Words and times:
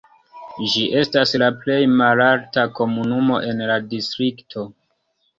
Ĝi 0.75 0.83
estas 1.01 1.33
la 1.41 1.49
plej 1.65 1.75
malalta 1.99 2.63
komunumo 2.79 3.37
en 3.49 3.61
la 3.73 3.75
distrikto. 3.93 4.65